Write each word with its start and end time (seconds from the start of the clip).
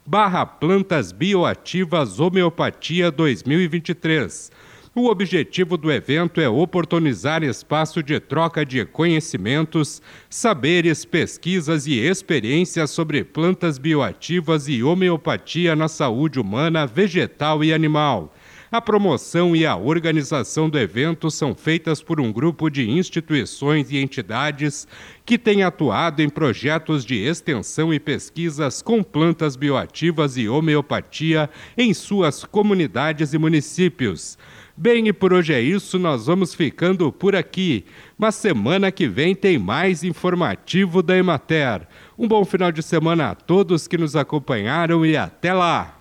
barra 0.05 0.45
plantas 0.45 1.11
bioativas 1.11 2.19
homeopatia 2.19 3.09
2023. 3.09 4.51
O 4.95 5.07
objetivo 5.07 5.75
do 5.75 5.91
evento 5.91 6.39
é 6.39 6.47
oportunizar 6.47 7.41
espaço 7.41 8.03
de 8.03 8.19
troca 8.19 8.63
de 8.63 8.85
conhecimentos, 8.85 9.99
saberes, 10.29 11.03
pesquisas 11.03 11.87
e 11.87 11.95
experiências 11.97 12.91
sobre 12.91 13.23
plantas 13.23 13.79
bioativas 13.79 14.67
e 14.67 14.83
homeopatia 14.83 15.75
na 15.75 15.87
saúde 15.87 16.39
humana, 16.39 16.85
vegetal 16.85 17.63
e 17.63 17.73
animal 17.73 18.31
a 18.73 18.81
promoção 18.81 19.55
e 19.55 19.67
a 19.67 19.75
organização 19.75 20.67
do 20.67 20.79
evento 20.79 21.29
são 21.29 21.53
feitas 21.53 22.01
por 22.01 22.19
um 22.19 22.33
grupo 22.33 22.71
de 22.71 22.89
instituições 22.89 23.91
e 23.91 23.97
entidades 23.97 24.87
que 25.23 25.37
têm 25.37 25.61
atuado 25.63 26.23
em 26.23 26.27
projetos 26.27 27.05
de 27.05 27.13
extensão 27.23 27.93
e 27.93 27.99
pesquisas 27.99 28.81
com 28.81 29.03
plantas 29.03 29.55
bioativas 29.55 30.37
e 30.37 30.49
homeopatia 30.49 31.51
em 31.77 31.93
suas 31.93 32.43
comunidades 32.45 33.31
e 33.31 33.37
municípios. 33.37 34.39
Bem, 34.75 35.07
e 35.07 35.13
por 35.13 35.33
hoje 35.33 35.53
é 35.53 35.61
isso, 35.61 35.99
nós 35.99 36.25
vamos 36.25 36.55
ficando 36.55 37.11
por 37.11 37.35
aqui. 37.35 37.85
Mas 38.17 38.33
semana 38.33 38.91
que 38.91 39.07
vem 39.07 39.35
tem 39.35 39.59
mais 39.59 40.03
informativo 40.03 41.03
da 41.03 41.15
Emater. 41.15 41.83
Um 42.17 42.27
bom 42.27 42.43
final 42.43 42.71
de 42.71 42.81
semana 42.81 43.29
a 43.29 43.35
todos 43.35 43.87
que 43.87 43.99
nos 43.99 44.15
acompanharam 44.15 45.05
e 45.05 45.15
até 45.15 45.53
lá! 45.53 45.99